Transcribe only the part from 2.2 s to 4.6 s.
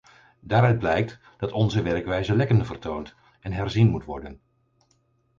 lekken vertoont en herzien moet worden.